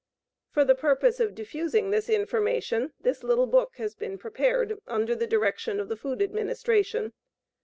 [0.49, 5.27] For the purpose of diffusing this information this little book has been prepared under the
[5.27, 7.13] direction of the Food Administration.